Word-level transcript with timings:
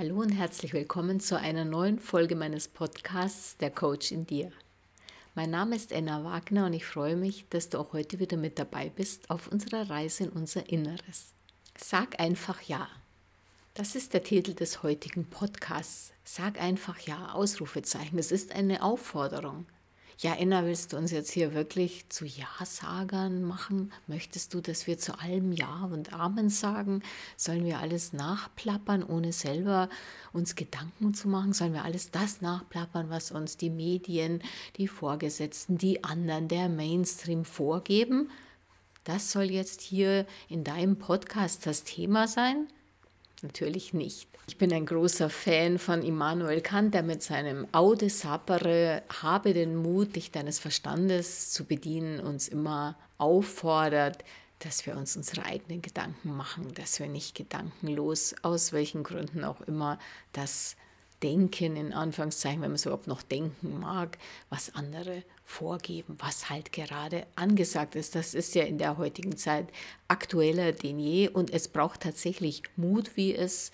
Hallo 0.00 0.20
und 0.20 0.30
herzlich 0.30 0.72
willkommen 0.72 1.20
zu 1.20 1.38
einer 1.38 1.66
neuen 1.66 1.98
Folge 1.98 2.34
meines 2.34 2.68
Podcasts 2.68 3.58
Der 3.58 3.70
Coach 3.70 4.12
in 4.12 4.26
dir. 4.26 4.50
Mein 5.34 5.50
Name 5.50 5.76
ist 5.76 5.92
Enna 5.92 6.24
Wagner 6.24 6.64
und 6.64 6.72
ich 6.72 6.86
freue 6.86 7.16
mich, 7.16 7.44
dass 7.50 7.68
du 7.68 7.76
auch 7.76 7.92
heute 7.92 8.18
wieder 8.18 8.38
mit 8.38 8.58
dabei 8.58 8.88
bist 8.88 9.28
auf 9.28 9.48
unserer 9.48 9.90
Reise 9.90 10.24
in 10.24 10.30
unser 10.30 10.70
Inneres. 10.70 11.34
Sag 11.76 12.18
einfach 12.18 12.62
Ja. 12.62 12.88
Das 13.74 13.94
ist 13.94 14.14
der 14.14 14.22
Titel 14.22 14.54
des 14.54 14.82
heutigen 14.82 15.26
Podcasts. 15.26 16.14
Sag 16.24 16.58
einfach 16.58 16.98
Ja, 17.00 17.34
Ausrufezeichen. 17.34 18.18
Es 18.18 18.32
ist 18.32 18.52
eine 18.52 18.82
Aufforderung. 18.82 19.66
Ja, 20.22 20.34
Enna, 20.34 20.66
willst 20.66 20.92
du 20.92 20.98
uns 20.98 21.12
jetzt 21.12 21.30
hier 21.30 21.54
wirklich 21.54 22.06
zu 22.10 22.26
Ja-Sagern 22.26 23.42
machen? 23.42 23.90
Möchtest 24.06 24.52
du, 24.52 24.60
dass 24.60 24.86
wir 24.86 24.98
zu 24.98 25.18
allem 25.18 25.50
Ja 25.50 25.88
und 25.90 26.12
Amen 26.12 26.50
sagen? 26.50 27.02
Sollen 27.38 27.64
wir 27.64 27.78
alles 27.78 28.12
nachplappern, 28.12 29.02
ohne 29.02 29.32
selber 29.32 29.88
uns 30.34 30.56
Gedanken 30.56 31.14
zu 31.14 31.26
machen? 31.26 31.54
Sollen 31.54 31.72
wir 31.72 31.84
alles 31.84 32.10
das 32.10 32.42
nachplappern, 32.42 33.08
was 33.08 33.30
uns 33.30 33.56
die 33.56 33.70
Medien, 33.70 34.42
die 34.76 34.88
Vorgesetzten, 34.88 35.78
die 35.78 36.04
anderen, 36.04 36.48
der 36.48 36.68
Mainstream 36.68 37.46
vorgeben? 37.46 38.28
Das 39.04 39.32
soll 39.32 39.44
jetzt 39.44 39.80
hier 39.80 40.26
in 40.50 40.64
deinem 40.64 40.98
Podcast 40.98 41.64
das 41.64 41.82
Thema 41.82 42.28
sein? 42.28 42.68
Natürlich 43.42 43.94
nicht. 43.94 44.28
Ich 44.48 44.58
bin 44.58 44.72
ein 44.72 44.84
großer 44.84 45.30
Fan 45.30 45.78
von 45.78 46.02
Immanuel 46.02 46.60
Kant, 46.60 46.92
der 46.92 47.02
mit 47.02 47.22
seinem 47.22 47.66
Aude 47.72 48.10
sapere, 48.10 49.02
habe 49.22 49.54
den 49.54 49.76
Mut, 49.76 50.16
dich 50.16 50.30
deines 50.30 50.58
Verstandes 50.58 51.50
zu 51.50 51.64
bedienen, 51.64 52.20
uns 52.20 52.48
immer 52.48 52.98
auffordert, 53.16 54.24
dass 54.58 54.84
wir 54.84 54.96
uns 54.96 55.16
unsere 55.16 55.46
eigenen 55.46 55.80
Gedanken 55.80 56.36
machen, 56.36 56.74
dass 56.74 57.00
wir 57.00 57.06
nicht 57.08 57.34
gedankenlos, 57.34 58.34
aus 58.42 58.72
welchen 58.72 59.04
Gründen 59.04 59.44
auch 59.44 59.62
immer, 59.62 59.98
das 60.32 60.76
Denken, 61.22 61.76
in 61.76 61.92
Anführungszeichen, 61.92 62.60
wenn 62.62 62.70
man 62.70 62.76
es 62.76 62.86
überhaupt 62.86 63.06
noch 63.06 63.22
denken 63.22 63.78
mag, 63.78 64.18
was 64.48 64.74
andere 64.74 65.22
vorgeben, 65.50 66.16
was 66.18 66.48
halt 66.48 66.72
gerade 66.72 67.26
angesagt 67.34 67.96
ist. 67.96 68.14
Das 68.14 68.34
ist 68.34 68.54
ja 68.54 68.62
in 68.62 68.78
der 68.78 68.96
heutigen 68.98 69.36
Zeit 69.36 69.68
aktueller 70.08 70.72
denn 70.72 71.00
je 71.00 71.28
und 71.28 71.52
es 71.52 71.68
braucht 71.68 72.00
tatsächlich 72.00 72.62
Mut, 72.76 73.16
wie 73.16 73.34
es 73.34 73.72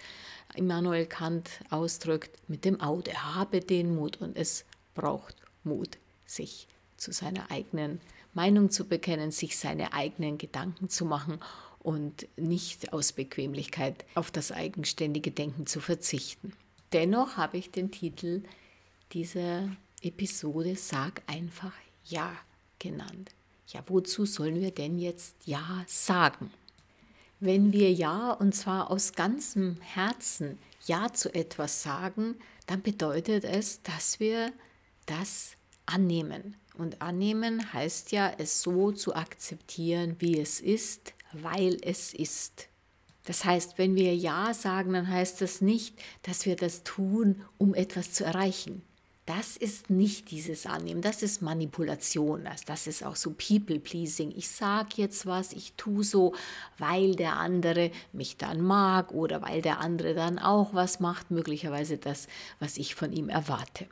Immanuel 0.54 1.06
Kant 1.06 1.60
ausdrückt, 1.68 2.36
mit 2.48 2.64
dem 2.64 2.80
Auge. 2.80 3.12
Habe 3.34 3.60
den 3.60 3.94
Mut 3.94 4.16
und 4.22 4.36
es 4.36 4.64
braucht 4.94 5.36
Mut, 5.64 5.98
sich 6.24 6.66
zu 6.96 7.12
seiner 7.12 7.50
eigenen 7.50 8.00
Meinung 8.32 8.70
zu 8.70 8.86
bekennen, 8.86 9.30
sich 9.30 9.58
seine 9.58 9.92
eigenen 9.92 10.38
Gedanken 10.38 10.88
zu 10.88 11.04
machen 11.04 11.40
und 11.78 12.26
nicht 12.36 12.94
aus 12.94 13.12
Bequemlichkeit 13.12 14.06
auf 14.14 14.30
das 14.30 14.50
eigenständige 14.50 15.30
Denken 15.30 15.66
zu 15.66 15.80
verzichten. 15.80 16.52
Dennoch 16.92 17.36
habe 17.36 17.58
ich 17.58 17.70
den 17.70 17.90
Titel 17.90 18.42
dieser 19.12 19.68
Episode 20.06 20.76
Sag 20.76 21.22
einfach 21.26 21.72
Ja 22.04 22.32
genannt. 22.78 23.30
Ja, 23.68 23.82
wozu 23.88 24.24
sollen 24.24 24.60
wir 24.60 24.70
denn 24.70 24.98
jetzt 24.98 25.34
Ja 25.44 25.84
sagen? 25.86 26.52
Wenn 27.40 27.72
wir 27.72 27.92
Ja 27.92 28.32
und 28.32 28.54
zwar 28.54 28.90
aus 28.90 29.12
ganzem 29.12 29.78
Herzen 29.80 30.58
Ja 30.86 31.12
zu 31.12 31.34
etwas 31.34 31.82
sagen, 31.82 32.36
dann 32.66 32.82
bedeutet 32.82 33.44
es, 33.44 33.82
dass 33.82 34.20
wir 34.20 34.52
das 35.06 35.56
annehmen. 35.84 36.56
Und 36.78 37.02
annehmen 37.02 37.72
heißt 37.72 38.12
ja, 38.12 38.32
es 38.38 38.62
so 38.62 38.92
zu 38.92 39.14
akzeptieren, 39.14 40.16
wie 40.20 40.38
es 40.38 40.60
ist, 40.60 41.14
weil 41.32 41.78
es 41.82 42.14
ist. 42.14 42.68
Das 43.24 43.44
heißt, 43.44 43.78
wenn 43.78 43.96
wir 43.96 44.14
Ja 44.14 44.54
sagen, 44.54 44.92
dann 44.92 45.08
heißt 45.08 45.40
das 45.40 45.60
nicht, 45.60 46.00
dass 46.22 46.46
wir 46.46 46.54
das 46.54 46.84
tun, 46.84 47.42
um 47.58 47.74
etwas 47.74 48.12
zu 48.12 48.24
erreichen. 48.24 48.82
Das 49.26 49.56
ist 49.56 49.90
nicht 49.90 50.30
dieses 50.30 50.66
Annehmen, 50.66 51.02
das 51.02 51.20
ist 51.20 51.42
Manipulation, 51.42 52.48
das 52.66 52.86
ist 52.86 53.04
auch 53.04 53.16
so 53.16 53.32
People-Pleasing. 53.32 54.32
Ich 54.36 54.48
sage 54.48 54.90
jetzt 54.98 55.26
was, 55.26 55.52
ich 55.52 55.72
tue 55.72 56.04
so, 56.04 56.32
weil 56.78 57.16
der 57.16 57.36
andere 57.36 57.90
mich 58.12 58.36
dann 58.36 58.60
mag 58.60 59.10
oder 59.10 59.42
weil 59.42 59.62
der 59.62 59.80
andere 59.80 60.14
dann 60.14 60.38
auch 60.38 60.74
was 60.74 61.00
macht, 61.00 61.32
möglicherweise 61.32 61.98
das, 61.98 62.28
was 62.60 62.76
ich 62.76 62.94
von 62.94 63.12
ihm 63.12 63.28
erwarte. 63.28 63.88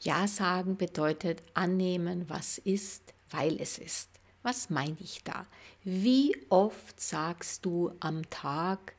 Ja 0.00 0.26
sagen 0.26 0.78
bedeutet 0.78 1.42
annehmen, 1.52 2.24
was 2.28 2.56
ist, 2.56 3.02
weil 3.30 3.60
es 3.60 3.76
ist. 3.76 4.08
Was 4.42 4.70
meine 4.70 4.96
ich 5.00 5.22
da? 5.24 5.44
Wie 5.84 6.34
oft 6.48 6.98
sagst 6.98 7.66
du 7.66 7.92
am 8.00 8.28
Tag 8.30 8.94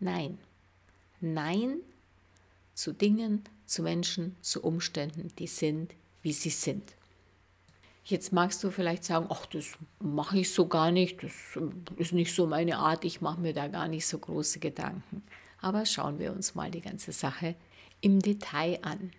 Nein? 0.00 0.38
Nein 1.22 1.76
zu 2.74 2.92
Dingen, 2.92 3.42
zu 3.66 3.82
Menschen, 3.82 4.36
zu 4.40 4.62
Umständen, 4.62 5.32
die 5.38 5.46
sind, 5.46 5.94
wie 6.22 6.32
sie 6.32 6.50
sind. 6.50 6.94
Jetzt 8.04 8.32
magst 8.32 8.62
du 8.62 8.70
vielleicht 8.70 9.04
sagen, 9.04 9.26
ach, 9.30 9.46
das 9.46 9.72
mache 9.98 10.38
ich 10.38 10.52
so 10.52 10.68
gar 10.68 10.90
nicht, 10.90 11.22
das 11.22 11.32
ist 11.96 12.12
nicht 12.12 12.34
so 12.34 12.46
meine 12.46 12.78
Art, 12.78 13.04
ich 13.04 13.22
mache 13.22 13.40
mir 13.40 13.54
da 13.54 13.68
gar 13.68 13.88
nicht 13.88 14.06
so 14.06 14.18
große 14.18 14.58
Gedanken. 14.58 15.22
Aber 15.62 15.86
schauen 15.86 16.18
wir 16.18 16.32
uns 16.32 16.54
mal 16.54 16.70
die 16.70 16.82
ganze 16.82 17.12
Sache 17.12 17.54
im 18.02 18.20
Detail 18.20 18.78
an. 18.82 19.12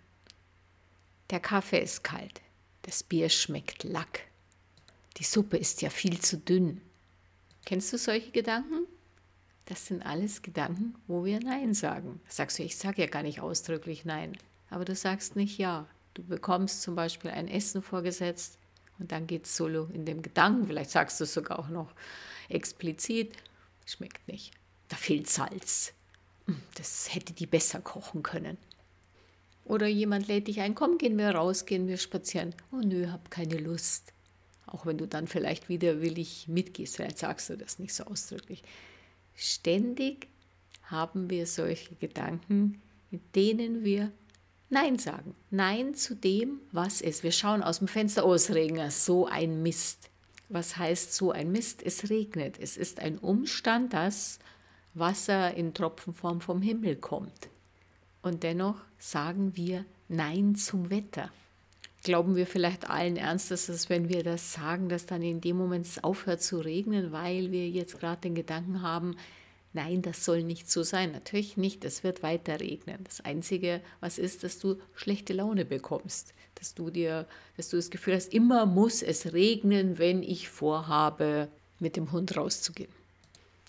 Der 1.30 1.40
Kaffee 1.40 1.80
ist 1.82 2.04
kalt, 2.04 2.40
das 2.82 3.02
Bier 3.02 3.28
schmeckt 3.28 3.82
Lack, 3.82 4.20
die 5.16 5.24
Suppe 5.24 5.56
ist 5.56 5.82
ja 5.82 5.90
viel 5.90 6.20
zu 6.20 6.36
dünn. 6.38 6.80
Kennst 7.64 7.92
du 7.92 7.98
solche 7.98 8.30
Gedanken? 8.30 8.86
Das 9.66 9.86
sind 9.86 10.04
alles 10.04 10.42
Gedanken, 10.42 10.94
wo 11.06 11.24
wir 11.24 11.40
Nein 11.40 11.74
sagen. 11.74 12.20
sagst 12.28 12.58
du, 12.58 12.62
ich 12.62 12.76
sage 12.76 13.02
ja 13.02 13.08
gar 13.08 13.22
nicht 13.22 13.40
ausdrücklich 13.40 14.04
Nein, 14.04 14.36
aber 14.70 14.84
du 14.84 14.94
sagst 14.94 15.36
nicht 15.36 15.58
Ja. 15.58 15.86
Du 16.14 16.24
bekommst 16.24 16.80
zum 16.80 16.94
Beispiel 16.94 17.30
ein 17.30 17.46
Essen 17.46 17.82
vorgesetzt 17.82 18.56
und 18.98 19.12
dann 19.12 19.26
geht 19.26 19.44
es 19.44 19.54
solo 19.54 19.90
in 19.92 20.06
dem 20.06 20.22
Gedanken, 20.22 20.66
vielleicht 20.66 20.90
sagst 20.90 21.20
du 21.20 21.24
es 21.24 21.34
sogar 21.34 21.58
auch 21.58 21.68
noch 21.68 21.92
explizit, 22.48 23.34
schmeckt 23.84 24.26
nicht. 24.26 24.52
Da 24.88 24.96
fehlt 24.96 25.28
Salz. 25.28 25.92
Hm, 26.46 26.62
das 26.74 27.14
hätte 27.14 27.34
die 27.34 27.44
besser 27.44 27.80
kochen 27.80 28.22
können. 28.22 28.56
Oder 29.66 29.88
jemand 29.88 30.28
lädt 30.28 30.48
dich 30.48 30.60
ein, 30.60 30.74
komm, 30.74 30.96
gehen 30.96 31.18
wir 31.18 31.30
raus, 31.30 31.66
gehen 31.66 31.88
wir 31.88 31.98
spazieren. 31.98 32.54
Oh 32.72 32.76
nö, 32.76 33.10
hab 33.10 33.30
keine 33.30 33.58
Lust. 33.58 34.12
Auch 34.66 34.86
wenn 34.86 34.96
du 34.96 35.06
dann 35.06 35.26
vielleicht 35.26 35.68
widerwillig 35.68 36.48
mitgehst, 36.48 36.96
vielleicht 36.96 37.18
sagst 37.18 37.50
du 37.50 37.56
das 37.56 37.78
nicht 37.78 37.92
so 37.92 38.04
ausdrücklich. 38.04 38.62
Ständig 39.36 40.28
haben 40.82 41.30
wir 41.30 41.46
solche 41.46 41.94
Gedanken, 41.94 42.80
mit 43.10 43.36
denen 43.36 43.84
wir 43.84 44.10
Nein 44.68 44.98
sagen. 44.98 45.36
Nein 45.50 45.94
zu 45.94 46.16
dem, 46.16 46.60
was 46.72 47.00
ist. 47.00 47.22
Wir 47.22 47.30
schauen 47.30 47.62
aus 47.62 47.78
dem 47.78 47.86
Fenster, 47.88 48.26
oh, 48.26 48.34
es 48.34 48.52
regnet, 48.52 48.92
so 48.92 49.26
ein 49.26 49.62
Mist. 49.62 50.10
Was 50.48 50.76
heißt 50.76 51.14
so 51.14 51.30
ein 51.30 51.52
Mist? 51.52 51.82
Es 51.84 52.10
regnet. 52.10 52.58
Es 52.58 52.76
ist 52.76 52.98
ein 52.98 53.18
Umstand, 53.18 53.92
dass 53.92 54.38
Wasser 54.94 55.54
in 55.54 55.74
Tropfenform 55.74 56.40
vom 56.40 56.62
Himmel 56.62 56.96
kommt. 56.96 57.48
Und 58.22 58.42
dennoch 58.42 58.80
sagen 58.98 59.54
wir 59.54 59.84
Nein 60.08 60.56
zum 60.56 60.90
Wetter 60.90 61.30
glauben 62.06 62.36
wir 62.36 62.46
vielleicht 62.46 62.88
allen 62.88 63.16
Ernstes, 63.16 63.66
dass 63.66 63.90
wenn 63.90 64.08
wir 64.08 64.22
das 64.22 64.52
sagen, 64.52 64.88
dass 64.88 65.06
dann 65.06 65.22
in 65.22 65.40
dem 65.40 65.56
Moment 65.56 65.86
es 65.86 66.04
aufhört 66.04 66.40
zu 66.40 66.60
regnen, 66.60 67.10
weil 67.10 67.50
wir 67.50 67.68
jetzt 67.68 67.98
gerade 67.98 68.20
den 68.20 68.36
Gedanken 68.36 68.80
haben, 68.80 69.16
nein, 69.72 70.02
das 70.02 70.24
soll 70.24 70.44
nicht 70.44 70.70
so 70.70 70.84
sein. 70.84 71.10
Natürlich 71.10 71.56
nicht, 71.56 71.84
es 71.84 72.04
wird 72.04 72.22
weiter 72.22 72.60
regnen. 72.60 72.98
Das 73.02 73.22
Einzige, 73.22 73.80
was 73.98 74.18
ist, 74.18 74.44
dass 74.44 74.60
du 74.60 74.76
schlechte 74.94 75.32
Laune 75.32 75.64
bekommst, 75.64 76.32
dass 76.54 76.74
du 76.74 76.90
dir, 76.90 77.26
dass 77.56 77.70
du 77.70 77.76
das 77.76 77.90
Gefühl 77.90 78.14
hast, 78.14 78.32
immer 78.32 78.66
muss 78.66 79.02
es 79.02 79.32
regnen, 79.32 79.98
wenn 79.98 80.22
ich 80.22 80.48
vorhabe, 80.48 81.48
mit 81.80 81.96
dem 81.96 82.12
Hund 82.12 82.36
rauszugehen. 82.36 82.92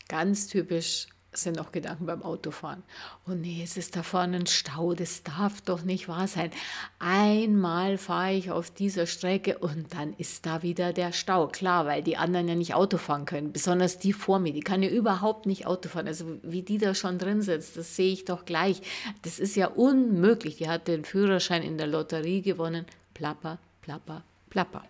Ganz 0.08 0.48
typisch 0.48 1.08
sind 1.42 1.60
auch 1.60 1.72
Gedanken 1.72 2.06
beim 2.06 2.24
Autofahren. 2.24 2.84
Oh 3.28 3.32
nee, 3.32 3.62
es 3.64 3.78
ist 3.78 3.96
da 3.96 4.04
vorne 4.04 4.38
ein 4.38 4.48
Stau, 4.48 4.94
das 4.94 5.24
darf 5.24 5.62
doch 5.62 5.84
nicht 5.84 6.08
wahr 6.08 6.28
sein. 6.28 6.52
Einmal 7.00 7.98
fahre 7.98 8.34
ich 8.34 8.52
auf 8.52 8.72
dieser 8.72 9.06
Strecke 9.06 9.58
und 9.60 9.94
dann 9.94 10.14
ist 10.14 10.46
da 10.46 10.64
wieder 10.64 10.94
der 10.94 11.12
Stau. 11.14 11.48
Klar, 11.48 11.86
weil 11.86 12.04
die 12.04 12.18
anderen 12.18 12.48
ja 12.48 12.56
nicht 12.56 12.74
Auto 12.74 12.98
fahren 12.98 13.26
können, 13.26 13.54
besonders 13.54 14.00
die 14.00 14.14
vor 14.14 14.40
mir, 14.40 14.54
die 14.54 14.62
kann 14.62 14.84
ja 14.84 14.90
überhaupt 14.90 15.46
nicht 15.46 15.66
Auto 15.66 15.90
fahren. 15.90 16.08
Also 16.08 16.26
wie 16.44 16.62
die 16.62 16.78
da 16.78 16.94
schon 16.94 17.18
drin 17.18 17.42
sitzt, 17.42 17.78
das 17.78 17.96
sehe 17.96 18.14
ich 18.14 18.26
doch 18.26 18.46
gleich. 18.46 18.82
Das 19.24 19.40
ist 19.40 19.56
ja 19.56 19.68
unmöglich. 19.68 20.58
Die 20.58 20.70
hat 20.70 20.88
den 20.88 21.06
Führerschein 21.06 21.64
in 21.64 21.78
der 21.78 21.88
Lotterie 21.88 22.42
gewonnen. 22.42 22.86
Plapper, 23.14 23.60
plapper, 23.82 24.24
plapper. 24.50 24.84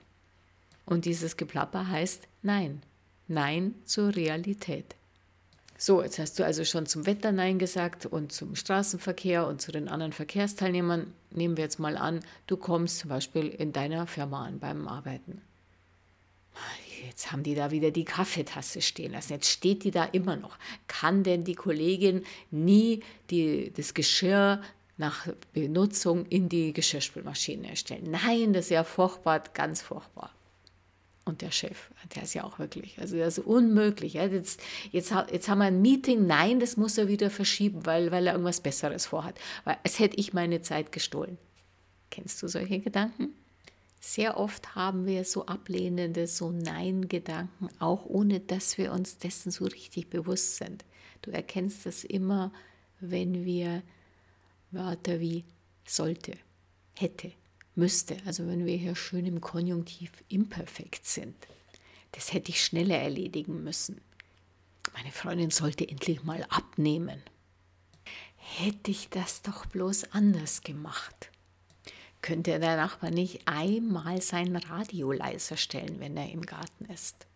Und 0.85 1.05
dieses 1.05 1.37
Geplapper 1.37 1.89
heißt 1.89 2.27
Nein. 2.41 2.81
Nein 3.27 3.75
zur 3.83 4.15
Realität. 4.15 4.96
So, 5.79 6.01
jetzt 6.01 6.17
hast 6.17 6.39
du 6.39 6.43
also 6.43 6.65
schon 6.65 6.87
zum 6.87 7.05
Wetter 7.05 7.31
Nein 7.31 7.59
gesagt 7.59 8.07
und 8.07 8.31
zum 8.31 8.55
Straßenverkehr 8.55 9.45
und 9.45 9.61
zu 9.61 9.71
den 9.71 9.87
anderen 9.87 10.11
Verkehrsteilnehmern. 10.11 11.13
Nehmen 11.29 11.55
wir 11.55 11.63
jetzt 11.63 11.77
mal 11.77 11.97
an, 11.97 12.21
du 12.47 12.57
kommst 12.57 12.97
zum 12.97 13.09
Beispiel 13.09 13.47
in 13.49 13.73
deiner 13.73 14.07
Firma 14.07 14.43
an 14.43 14.59
beim 14.59 14.87
Arbeiten. 14.87 15.43
jetzt 17.05 17.31
haben 17.31 17.43
die 17.43 17.53
da 17.53 17.69
wieder 17.69 17.91
die 17.91 18.05
Kaffeetasse 18.05 18.81
stehen 18.81 19.11
lassen. 19.11 19.33
Jetzt 19.33 19.51
steht 19.51 19.83
die 19.83 19.91
da 19.91 20.03
immer 20.03 20.35
noch. 20.35 20.57
Kann 20.87 21.23
denn 21.23 21.43
die 21.43 21.53
Kollegin 21.53 22.25
nie 22.49 23.03
die, 23.29 23.71
das 23.71 23.93
Geschirr 23.93 24.63
nach 24.97 25.27
Benutzung 25.53 26.25
in 26.25 26.49
die 26.49 26.73
Geschirrspülmaschine 26.73 27.75
stellen? 27.75 28.09
Nein, 28.09 28.51
das 28.51 28.65
ist 28.65 28.71
ja 28.71 28.83
furchtbar, 28.83 29.43
ganz 29.53 29.83
furchtbar. 29.83 30.31
Und 31.27 31.41
der 31.41 31.51
Chef, 31.51 31.91
der 32.15 32.23
ist 32.23 32.33
ja 32.33 32.45
auch 32.45 32.57
wirklich, 32.57 32.99
also 32.99 33.17
das 33.17 33.37
ist 33.37 33.45
unmöglich. 33.45 34.13
Jetzt, 34.13 34.61
jetzt, 34.91 35.13
jetzt 35.31 35.49
haben 35.49 35.59
wir 35.59 35.65
ein 35.65 35.81
Meeting, 35.81 36.25
nein, 36.25 36.61
das 36.61 36.77
muss 36.77 36.97
er 36.97 37.09
wieder 37.09 37.29
verschieben, 37.29 37.85
weil, 37.85 38.11
weil 38.11 38.27
er 38.27 38.33
irgendwas 38.33 38.61
Besseres 38.61 39.05
vorhat. 39.05 39.37
Weil 39.65 39.77
es 39.83 39.99
hätte 39.99 40.17
ich 40.17 40.31
meine 40.31 40.61
Zeit 40.61 40.93
gestohlen. 40.93 41.37
Kennst 42.09 42.41
du 42.41 42.47
solche 42.47 42.79
Gedanken? 42.79 43.33
Sehr 43.99 44.37
oft 44.37 44.75
haben 44.75 45.05
wir 45.05 45.25
so 45.25 45.47
ablehnende, 45.47 46.27
so 46.27 46.49
Nein-Gedanken, 46.51 47.67
auch 47.79 48.05
ohne 48.05 48.39
dass 48.39 48.77
wir 48.77 48.93
uns 48.93 49.17
dessen 49.17 49.51
so 49.51 49.65
richtig 49.65 50.09
bewusst 50.09 50.55
sind. 50.55 50.85
Du 51.23 51.31
erkennst 51.31 51.85
das 51.85 52.05
immer, 52.05 52.53
wenn 53.01 53.43
wir 53.43 53.83
Wörter 54.71 55.19
wie 55.19 55.43
sollte, 55.85 56.33
hätte, 56.95 57.33
müsste, 57.77 58.17
also 58.25 58.47
wenn 58.47 58.65
wir 58.65 58.75
hier 58.75 58.95
schön 58.95 59.25
im 59.25 59.41
Konjunktiv 59.41 60.11
imperfekt 60.27 61.05
sind. 61.05 61.35
Das 62.11 62.33
hätte 62.33 62.49
ich 62.49 62.63
schneller 62.63 62.97
erledigen 62.97 63.63
müssen. 63.63 64.01
Meine 64.93 65.11
Freundin 65.11 65.51
sollte 65.51 65.87
endlich 65.87 66.23
mal 66.23 66.43
abnehmen. 66.49 67.21
Hätte 68.35 68.91
ich 68.91 69.09
das 69.09 69.41
doch 69.41 69.65
bloß 69.65 70.13
anders 70.13 70.61
gemacht. 70.61 71.29
Könnte 72.21 72.59
der 72.59 72.77
Nachbar 72.77 73.11
nicht 73.11 73.47
einmal 73.47 74.21
sein 74.21 74.55
Radio 74.55 75.11
leiser 75.11 75.57
stellen, 75.57 75.99
wenn 75.99 76.17
er 76.17 76.31
im 76.31 76.41
Garten 76.41 76.85
ist? 76.85 77.27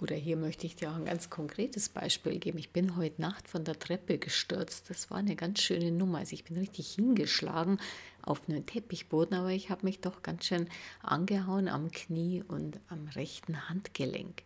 Oder 0.00 0.16
hier 0.16 0.36
möchte 0.36 0.66
ich 0.66 0.76
dir 0.76 0.90
auch 0.90 0.96
ein 0.96 1.06
ganz 1.06 1.30
konkretes 1.30 1.88
Beispiel 1.88 2.38
geben. 2.38 2.58
Ich 2.58 2.70
bin 2.70 2.96
heute 2.96 3.20
Nacht 3.20 3.48
von 3.48 3.64
der 3.64 3.78
Treppe 3.78 4.18
gestürzt. 4.18 4.90
Das 4.90 5.10
war 5.10 5.18
eine 5.18 5.36
ganz 5.36 5.62
schöne 5.62 5.90
Nummer. 5.90 6.18
Also 6.18 6.34
ich 6.34 6.44
bin 6.44 6.56
richtig 6.58 6.92
hingeschlagen 6.92 7.78
auf 8.22 8.42
einen 8.48 8.66
Teppichboden, 8.66 9.36
aber 9.36 9.50
ich 9.50 9.70
habe 9.70 9.86
mich 9.86 10.00
doch 10.00 10.22
ganz 10.22 10.44
schön 10.44 10.68
angehauen 11.02 11.68
am 11.68 11.90
Knie 11.90 12.42
und 12.46 12.78
am 12.88 13.08
rechten 13.08 13.68
Handgelenk. 13.68 14.42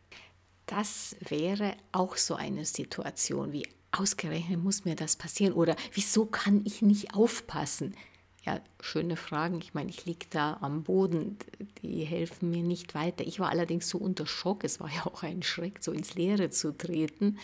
Das 0.67 1.17
wäre 1.29 1.75
auch 1.91 2.17
so 2.17 2.35
eine 2.37 2.64
Situation 2.64 3.52
wie 3.52 3.67
ausgerechnet 3.93 4.62
muss 4.62 4.85
mir 4.85 4.94
das 4.94 5.17
passieren 5.17 5.52
oder 5.52 5.75
wieso 5.93 6.26
kann 6.26 6.62
ich 6.64 6.81
nicht 6.81 7.14
aufpassen? 7.14 7.97
Ja, 8.45 8.61
schöne 8.81 9.17
Fragen. 9.17 9.59
Ich 9.61 9.75
meine, 9.75 9.91
ich 9.91 10.07
liege 10.07 10.27
da 10.31 10.57
am 10.63 10.83
Boden, 10.83 11.37
die 11.83 12.05
helfen 12.05 12.51
mir 12.51 12.63
nicht 12.63 12.95
weiter. 12.95 13.27
Ich 13.27 13.39
war 13.39 13.51
allerdings 13.51 13.89
so 13.89 13.99
unter 13.99 14.27
Schock, 14.27 14.65
es 14.65 14.81
war 14.81 14.91
ja 14.91 15.05
auch 15.07 15.23
ein 15.23 15.43
Schreck, 15.43 15.79
so 15.83 15.93
ins 15.93 16.15
Leere 16.15 16.49
zu 16.51 16.77
treten, 16.77 17.39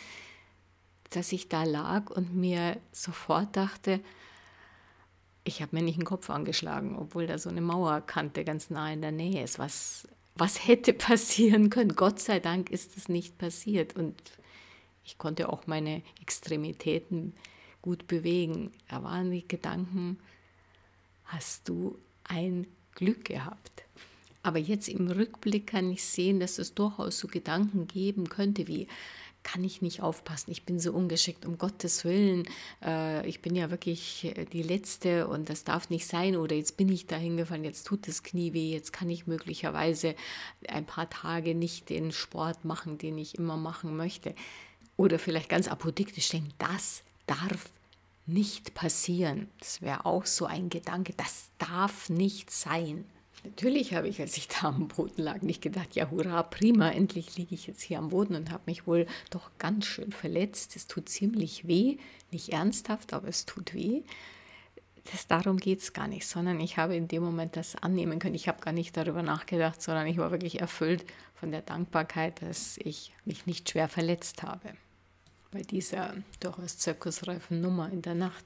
dass 1.10 1.32
ich 1.32 1.48
da 1.48 1.64
lag 1.64 2.10
und 2.10 2.34
mir 2.34 2.78
sofort 2.92 3.56
dachte, 3.56 4.00
ich 5.44 5.62
habe 5.62 5.76
mir 5.76 5.82
nicht 5.82 5.98
den 5.98 6.04
Kopf 6.04 6.28
angeschlagen, 6.30 6.96
obwohl 6.96 7.26
da 7.26 7.38
so 7.38 7.48
eine 7.50 7.60
Mauerkante 7.60 8.44
ganz 8.44 8.70
nah 8.70 8.92
in 8.92 9.00
der 9.00 9.12
Nähe 9.12 9.44
ist. 9.44 9.58
Was, 9.58 10.08
was 10.34 10.66
hätte 10.66 10.92
passieren 10.94 11.70
können? 11.70 11.94
Gott 11.94 12.20
sei 12.20 12.40
Dank 12.40 12.70
ist 12.70 12.96
es 12.96 13.08
nicht 13.08 13.38
passiert 13.38 13.96
und 13.96 14.14
ich 15.04 15.18
konnte 15.18 15.50
auch 15.50 15.66
meine 15.66 16.02
Extremitäten 16.20 17.34
gut 17.80 18.08
bewegen. 18.08 18.72
Da 18.88 19.04
waren 19.04 19.30
die 19.30 19.46
Gedanken, 19.46 20.18
hast 21.26 21.68
du 21.68 21.98
ein 22.24 22.66
Glück 22.94 23.24
gehabt. 23.24 23.84
Aber 24.42 24.58
jetzt 24.58 24.88
im 24.88 25.08
Rückblick 25.08 25.66
kann 25.66 25.90
ich 25.90 26.04
sehen, 26.04 26.38
dass 26.38 26.58
es 26.58 26.74
durchaus 26.74 27.18
so 27.18 27.26
Gedanken 27.26 27.88
geben 27.88 28.28
könnte 28.28 28.68
wie, 28.68 28.86
kann 29.46 29.62
ich 29.62 29.80
nicht 29.80 30.02
aufpassen, 30.02 30.50
ich 30.50 30.64
bin 30.64 30.80
so 30.80 30.92
ungeschickt, 30.92 31.46
um 31.46 31.56
Gottes 31.56 32.04
Willen, 32.04 32.48
äh, 32.84 33.24
ich 33.28 33.42
bin 33.42 33.54
ja 33.54 33.70
wirklich 33.70 34.24
äh, 34.24 34.44
die 34.44 34.64
Letzte 34.64 35.28
und 35.28 35.48
das 35.48 35.62
darf 35.62 35.88
nicht 35.88 36.04
sein 36.06 36.34
oder 36.34 36.56
jetzt 36.56 36.76
bin 36.76 36.88
ich 36.88 37.06
da 37.06 37.14
hingefallen, 37.14 37.62
jetzt 37.62 37.86
tut 37.86 38.08
das 38.08 38.24
Knie 38.24 38.54
weh, 38.54 38.72
jetzt 38.72 38.92
kann 38.92 39.08
ich 39.08 39.28
möglicherweise 39.28 40.16
ein 40.66 40.84
paar 40.84 41.08
Tage 41.08 41.54
nicht 41.54 41.90
den 41.90 42.10
Sport 42.10 42.64
machen, 42.64 42.98
den 42.98 43.18
ich 43.18 43.38
immer 43.38 43.56
machen 43.56 43.96
möchte. 43.96 44.34
Oder 44.96 45.20
vielleicht 45.20 45.48
ganz 45.48 45.68
apodiktisch 45.68 46.28
denken, 46.30 46.52
das 46.58 47.04
darf 47.28 47.70
nicht 48.26 48.74
passieren. 48.74 49.48
Das 49.60 49.82
wäre 49.82 50.04
auch 50.04 50.26
so 50.26 50.46
ein 50.46 50.68
Gedanke, 50.68 51.14
das 51.16 51.50
darf 51.58 52.10
nicht 52.10 52.50
sein. 52.50 53.04
Natürlich 53.44 53.94
habe 53.94 54.08
ich, 54.08 54.20
als 54.20 54.36
ich 54.36 54.48
da 54.48 54.68
am 54.68 54.88
Boden 54.88 55.22
lag, 55.22 55.42
nicht 55.42 55.62
gedacht, 55.62 55.94
ja 55.94 56.10
hurra, 56.10 56.42
prima, 56.42 56.90
endlich 56.90 57.36
liege 57.36 57.54
ich 57.54 57.68
jetzt 57.68 57.82
hier 57.82 57.98
am 57.98 58.08
Boden 58.08 58.34
und 58.34 58.50
habe 58.50 58.64
mich 58.66 58.86
wohl 58.86 59.06
doch 59.30 59.50
ganz 59.58 59.86
schön 59.86 60.10
verletzt. 60.10 60.74
Es 60.74 60.88
tut 60.88 61.08
ziemlich 61.08 61.68
weh, 61.68 61.98
nicht 62.32 62.48
ernsthaft, 62.48 63.12
aber 63.12 63.28
es 63.28 63.46
tut 63.46 63.72
weh. 63.72 64.02
Das, 65.12 65.28
darum 65.28 65.58
geht 65.58 65.80
es 65.80 65.92
gar 65.92 66.08
nicht, 66.08 66.26
sondern 66.26 66.58
ich 66.58 66.76
habe 66.78 66.96
in 66.96 67.06
dem 67.06 67.22
Moment 67.22 67.54
das 67.54 67.76
annehmen 67.76 68.18
können. 68.18 68.34
Ich 68.34 68.48
habe 68.48 68.60
gar 68.60 68.72
nicht 68.72 68.96
darüber 68.96 69.22
nachgedacht, 69.22 69.80
sondern 69.80 70.08
ich 70.08 70.16
war 70.16 70.32
wirklich 70.32 70.60
erfüllt 70.60 71.04
von 71.36 71.52
der 71.52 71.62
Dankbarkeit, 71.62 72.42
dass 72.42 72.76
ich 72.78 73.12
mich 73.24 73.46
nicht 73.46 73.70
schwer 73.70 73.88
verletzt 73.88 74.42
habe 74.42 74.72
bei 75.56 75.62
dieser 75.62 76.14
durchaus 76.38 76.76
zirkusreifen 76.76 77.62
Nummer 77.62 77.90
in 77.90 78.02
der 78.02 78.14
Nacht. 78.14 78.44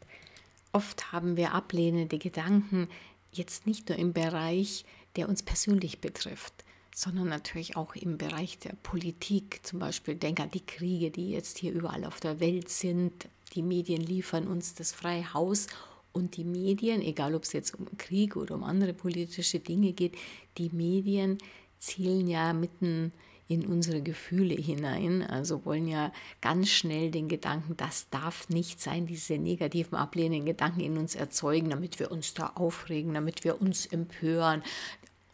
Oft 0.71 1.11
haben 1.11 1.37
wir 1.37 1.55
ablehnende 1.55 2.19
Gedanken, 2.19 2.87
jetzt 3.33 3.67
nicht 3.67 3.89
nur 3.89 3.99
im 3.99 4.13
Bereich, 4.13 4.85
der 5.17 5.29
uns 5.29 5.43
persönlich 5.43 6.01
betrifft, 6.01 6.55
sondern 6.95 7.29
natürlich 7.29 7.77
auch 7.77 7.97
im 7.97 8.17
Bereich 8.17 8.61
der 8.61 8.75
Politik. 8.85 9.59
Zum 9.65 9.81
Beispiel 9.81 10.15
denk 10.15 10.39
an 10.39 10.53
die 10.53 10.65
Kriege, 10.65 11.11
die 11.11 11.31
jetzt 11.31 11.59
hier 11.59 11.73
überall 11.73 12.05
auf 12.05 12.21
der 12.21 12.39
Welt 12.39 12.69
sind. 12.69 13.29
Die 13.57 13.63
Medien 13.63 14.03
liefern 14.03 14.47
uns 14.47 14.75
das 14.77 14.93
freie 14.93 15.35
Haus 15.35 15.67
und 16.13 16.37
die 16.37 16.45
Medien, 16.45 17.03
egal 17.03 17.35
ob 17.35 17.43
es 17.43 17.53
jetzt 17.53 17.75
um 17.75 17.89
Krieg 17.99 18.37
oder 18.37 18.55
um 18.55 18.63
andere 18.63 18.95
politische 18.95 19.59
Dinge 19.59 19.95
geht, 19.95 20.15
die 20.59 20.71
Medien 20.71 21.39
zielen 21.81 22.29
ja 22.29 22.53
mitten 22.53 23.13
in 23.51 23.67
unsere 23.67 24.01
Gefühle 24.01 24.55
hinein, 24.55 25.25
also 25.25 25.65
wollen 25.65 25.89
ja 25.89 26.13
ganz 26.41 26.69
schnell 26.69 27.11
den 27.11 27.29
Gedanken, 27.29 27.77
das 27.77 28.09
darf 28.09 28.49
nicht 28.49 28.81
sein, 28.81 29.07
diese 29.09 29.39
negativen, 29.39 29.99
ablehnenden 29.99 30.47
Gedanken 30.47 30.79
in 30.83 30.97
uns 30.97 31.17
erzeugen, 31.17 31.69
damit 31.69 31.99
wir 31.99 32.13
uns 32.13 32.33
da 32.33 32.53
aufregen, 32.55 33.13
damit 33.13 33.43
wir 33.43 33.61
uns 33.61 33.87
empören, 33.87 34.63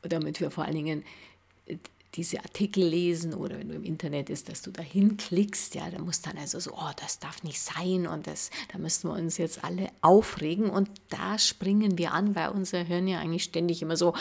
damit 0.01 0.41
wir 0.41 0.51
vor 0.51 0.65
allen 0.65 0.77
Dingen 0.77 1.05
äh, 1.67 1.77
diese 2.15 2.39
Artikel 2.39 2.85
lesen 2.85 3.35
oder 3.35 3.59
wenn 3.59 3.69
du 3.69 3.75
im 3.75 3.85
Internet 3.85 4.31
ist, 4.31 4.49
dass 4.49 4.63
du 4.63 4.71
da 4.71 4.83
hinklickst, 4.83 5.75
ja, 5.75 5.91
da 5.91 5.99
muss 5.99 6.23
dann 6.23 6.39
also 6.39 6.59
so, 6.59 6.73
oh, 6.73 6.91
das 6.99 7.19
darf 7.19 7.43
nicht 7.43 7.61
sein 7.61 8.07
und 8.07 8.27
das, 8.27 8.51
da 8.73 8.79
müssen 8.79 9.11
wir 9.11 9.15
uns 9.15 9.37
jetzt 9.37 9.63
alle 9.63 9.91
aufregen. 10.01 10.71
Und 10.71 10.89
da 11.11 11.39
springen 11.39 11.99
wir 11.99 12.13
an, 12.13 12.35
weil 12.35 12.49
unser 12.49 12.83
Hirn 12.83 13.09
ja 13.09 13.19
eigentlich 13.19 13.45
ständig 13.45 13.83
immer 13.83 13.99
so 13.99 14.15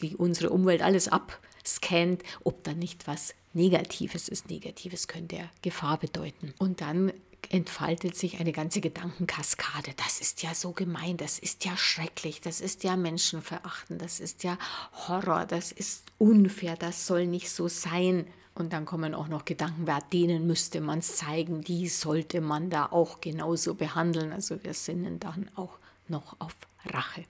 die 0.00 0.14
unsere 0.14 0.50
Umwelt 0.50 0.82
alles 0.82 1.08
ab 1.08 1.40
scannt, 1.64 2.22
ob 2.44 2.64
da 2.64 2.72
nicht 2.72 3.06
was 3.06 3.34
Negatives 3.52 4.28
ist. 4.28 4.50
Negatives 4.50 5.08
könnte 5.08 5.36
ja 5.36 5.44
Gefahr 5.62 5.98
bedeuten. 5.98 6.54
Und 6.58 6.80
dann 6.80 7.12
entfaltet 7.50 8.16
sich 8.16 8.40
eine 8.40 8.52
ganze 8.52 8.80
Gedankenkaskade. 8.80 9.92
Das 9.96 10.20
ist 10.20 10.42
ja 10.42 10.54
so 10.54 10.72
gemein, 10.72 11.16
das 11.16 11.38
ist 11.38 11.64
ja 11.64 11.76
schrecklich, 11.76 12.40
das 12.40 12.60
ist 12.60 12.84
ja 12.84 12.96
menschenverachtend, 12.96 14.02
das 14.02 14.20
ist 14.20 14.44
ja 14.44 14.58
Horror, 15.06 15.46
das 15.46 15.72
ist 15.72 16.04
unfair, 16.18 16.76
das 16.76 17.06
soll 17.06 17.26
nicht 17.26 17.50
so 17.50 17.68
sein. 17.68 18.26
Und 18.54 18.72
dann 18.72 18.84
kommen 18.84 19.14
auch 19.14 19.28
noch 19.28 19.44
Gedanken, 19.44 19.86
wer 19.86 20.00
denen 20.12 20.46
müsste 20.46 20.80
man 20.80 20.98
es 20.98 21.16
zeigen, 21.16 21.62
die 21.62 21.88
sollte 21.88 22.40
man 22.40 22.70
da 22.70 22.86
auch 22.86 23.20
genauso 23.20 23.74
behandeln. 23.74 24.32
Also 24.32 24.62
wir 24.64 24.74
sinnen 24.74 25.20
dann 25.20 25.48
auch 25.54 25.78
noch 26.08 26.36
auf 26.40 26.56
Rache. 26.84 27.24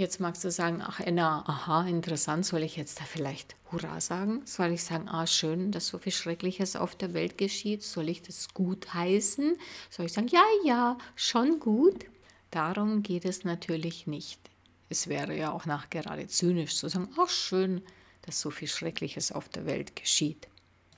Jetzt 0.00 0.18
magst 0.18 0.42
du 0.44 0.50
sagen, 0.50 0.80
ach 0.80 0.98
Enna, 1.00 1.44
aha, 1.46 1.86
interessant, 1.86 2.46
soll 2.46 2.62
ich 2.62 2.74
jetzt 2.74 2.98
da 2.98 3.04
vielleicht 3.04 3.54
Hurra 3.70 4.00
sagen? 4.00 4.40
Soll 4.46 4.72
ich 4.72 4.82
sagen, 4.82 5.10
ah, 5.10 5.26
schön, 5.26 5.72
dass 5.72 5.88
so 5.88 5.98
viel 5.98 6.10
Schreckliches 6.10 6.74
auf 6.74 6.96
der 6.96 7.12
Welt 7.12 7.36
geschieht? 7.36 7.82
Soll 7.82 8.08
ich 8.08 8.22
das 8.22 8.54
gut 8.54 8.94
heißen? 8.94 9.58
Soll 9.90 10.06
ich 10.06 10.14
sagen, 10.14 10.28
ja, 10.28 10.42
ja, 10.64 10.96
schon 11.16 11.60
gut? 11.60 12.06
Darum 12.50 13.02
geht 13.02 13.26
es 13.26 13.44
natürlich 13.44 14.06
nicht. 14.06 14.40
Es 14.88 15.06
wäre 15.06 15.36
ja 15.36 15.52
auch 15.52 15.66
nachgerade 15.66 16.26
zynisch 16.28 16.76
zu 16.76 16.88
sagen, 16.88 17.10
ach 17.18 17.28
schön, 17.28 17.82
dass 18.22 18.40
so 18.40 18.50
viel 18.50 18.68
Schreckliches 18.68 19.32
auf 19.32 19.50
der 19.50 19.66
Welt 19.66 19.96
geschieht. 19.96 20.48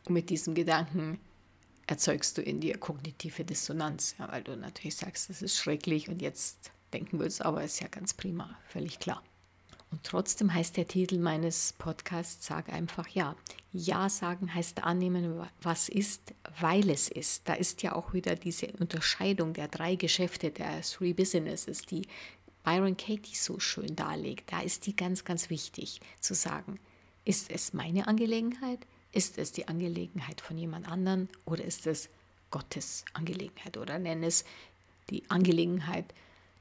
Und 0.04 0.14
mit 0.14 0.30
diesem 0.30 0.54
Gedanken 0.54 1.18
erzeugst 1.88 2.38
du 2.38 2.42
in 2.42 2.60
dir 2.60 2.78
kognitive 2.78 3.44
Dissonanz, 3.44 4.14
ja, 4.20 4.30
weil 4.30 4.44
du 4.44 4.56
natürlich 4.56 4.94
sagst, 4.94 5.28
das 5.28 5.42
ist 5.42 5.56
schrecklich 5.56 6.08
und 6.08 6.22
jetzt 6.22 6.70
denken 6.92 7.18
willst, 7.18 7.44
aber 7.44 7.64
ist 7.64 7.80
ja 7.80 7.88
ganz 7.88 8.14
prima, 8.14 8.58
völlig 8.68 8.98
klar. 8.98 9.22
Und 9.90 10.04
trotzdem 10.04 10.54
heißt 10.54 10.78
der 10.78 10.88
Titel 10.88 11.18
meines 11.18 11.74
Podcasts, 11.74 12.46
sag 12.46 12.72
einfach 12.72 13.08
ja. 13.08 13.36
Ja 13.74 14.08
sagen 14.08 14.54
heißt 14.54 14.84
annehmen, 14.84 15.46
was 15.60 15.90
ist, 15.90 16.34
weil 16.60 16.88
es 16.88 17.08
ist. 17.08 17.46
Da 17.48 17.54
ist 17.54 17.82
ja 17.82 17.94
auch 17.94 18.14
wieder 18.14 18.34
diese 18.34 18.68
Unterscheidung 18.78 19.52
der 19.52 19.68
drei 19.68 19.96
Geschäfte, 19.96 20.50
der 20.50 20.80
Three 20.80 21.12
Businesses, 21.12 21.82
die 21.82 22.06
Byron 22.64 22.96
Katie 22.96 23.34
so 23.34 23.58
schön 23.58 23.94
darlegt. 23.94 24.50
Da 24.50 24.60
ist 24.60 24.86
die 24.86 24.96
ganz, 24.96 25.24
ganz 25.24 25.50
wichtig 25.50 26.00
zu 26.20 26.34
sagen. 26.34 26.78
Ist 27.24 27.50
es 27.50 27.72
meine 27.72 28.08
Angelegenheit 28.08 28.80
Ist 29.12 29.36
es 29.36 29.52
die 29.52 29.68
Angelegenheit 29.68 30.40
von 30.40 30.56
jemand 30.56 30.88
anderen 30.88 31.28
oder 31.44 31.64
ist 31.64 31.86
es 31.86 32.08
Gottes 32.50 33.04
Angelegenheit 33.12 33.76
oder 33.76 33.98
nenne 33.98 34.26
es 34.26 34.44
die 35.10 35.28
Angelegenheit 35.28 36.14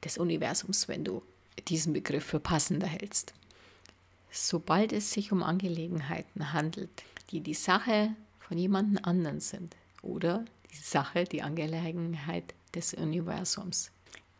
des 0.04 0.18
Universums, 0.18 0.88
wenn 0.88 1.04
du 1.04 1.22
diesen 1.68 1.92
Begriff 1.92 2.24
für 2.24 2.40
passender 2.40 2.86
hältst. 2.86 3.34
Sobald 4.30 4.92
es 4.92 5.12
sich 5.12 5.32
um 5.32 5.42
Angelegenheiten 5.42 6.52
handelt, 6.52 7.02
die 7.30 7.40
die 7.40 7.54
Sache 7.54 8.14
von 8.40 8.58
jemandem 8.58 9.04
anderen 9.04 9.40
sind 9.40 9.76
oder 10.02 10.44
die 10.72 10.76
Sache, 10.76 11.24
die 11.24 11.42
Angelegenheit 11.42 12.54
des 12.74 12.94
Universums, 12.94 13.90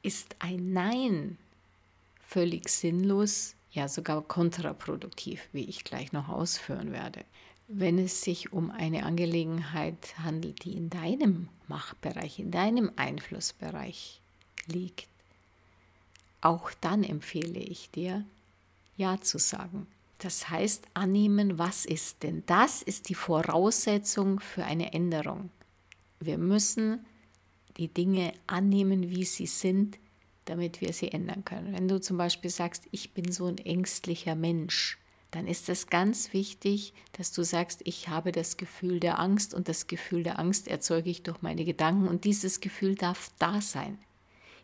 ist 0.02 0.36
ein 0.38 0.72
Nein 0.72 1.38
völlig 2.26 2.68
sinnlos, 2.70 3.54
ja 3.72 3.88
sogar 3.88 4.22
kontraproduktiv, 4.22 5.48
wie 5.52 5.64
ich 5.64 5.84
gleich 5.84 6.12
noch 6.12 6.28
ausführen 6.28 6.92
werde. 6.92 7.24
Wenn 7.68 7.98
es 7.98 8.22
sich 8.22 8.52
um 8.52 8.70
eine 8.70 9.04
Angelegenheit 9.04 10.18
handelt, 10.18 10.64
die 10.64 10.76
in 10.76 10.90
deinem 10.90 11.48
Machtbereich, 11.68 12.38
in 12.38 12.50
deinem 12.50 12.90
Einflussbereich 12.96 14.20
liegt, 14.66 15.08
auch 16.42 16.70
dann 16.80 17.04
empfehle 17.04 17.60
ich 17.60 17.90
dir, 17.90 18.24
Ja 18.96 19.20
zu 19.20 19.38
sagen. 19.38 19.86
Das 20.18 20.50
heißt, 20.50 20.84
annehmen, 20.94 21.58
was 21.58 21.84
ist. 21.84 22.22
Denn 22.22 22.44
das 22.46 22.82
ist 22.82 23.08
die 23.08 23.14
Voraussetzung 23.14 24.38
für 24.38 24.64
eine 24.64 24.92
Änderung. 24.92 25.50
Wir 26.20 26.38
müssen 26.38 27.04
die 27.76 27.88
Dinge 27.88 28.32
annehmen, 28.46 29.10
wie 29.10 29.24
sie 29.24 29.46
sind, 29.46 29.98
damit 30.44 30.80
wir 30.80 30.92
sie 30.92 31.10
ändern 31.10 31.44
können. 31.44 31.72
Wenn 31.72 31.88
du 31.88 32.00
zum 32.00 32.18
Beispiel 32.18 32.50
sagst, 32.50 32.86
ich 32.90 33.14
bin 33.14 33.32
so 33.32 33.46
ein 33.46 33.58
ängstlicher 33.58 34.36
Mensch, 34.36 34.98
dann 35.32 35.46
ist 35.48 35.68
es 35.68 35.86
ganz 35.86 36.32
wichtig, 36.32 36.92
dass 37.12 37.32
du 37.32 37.42
sagst, 37.42 37.80
ich 37.84 38.08
habe 38.08 38.32
das 38.32 38.58
Gefühl 38.58 39.00
der 39.00 39.18
Angst 39.18 39.54
und 39.54 39.68
das 39.68 39.86
Gefühl 39.86 40.22
der 40.22 40.38
Angst 40.38 40.68
erzeuge 40.68 41.10
ich 41.10 41.22
durch 41.22 41.40
meine 41.40 41.64
Gedanken 41.64 42.06
und 42.06 42.24
dieses 42.24 42.60
Gefühl 42.60 42.94
darf 42.94 43.30
da 43.38 43.60
sein. 43.60 43.98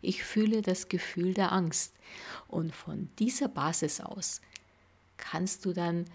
Ich 0.01 0.23
fühle 0.23 0.61
das 0.61 0.87
Gefühl 0.87 1.33
der 1.33 1.51
Angst 1.51 1.93
und 2.47 2.73
von 2.75 3.09
dieser 3.19 3.47
Basis 3.47 4.01
aus 4.01 4.41
kannst 5.17 5.65
du 5.65 5.73
dann 5.73 6.05